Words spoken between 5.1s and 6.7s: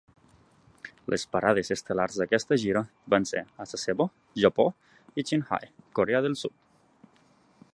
i Chinhae, Corea del Sud.